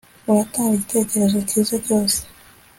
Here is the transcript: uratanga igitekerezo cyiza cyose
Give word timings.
uratanga 0.29 0.73
igitekerezo 0.75 1.37
cyiza 1.49 1.75
cyose 1.85 2.19